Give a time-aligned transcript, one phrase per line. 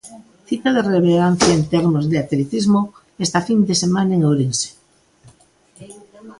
[0.47, 2.81] Cita de relevancia en termos de atletismo
[3.25, 4.69] esta fin de semana en Ourense.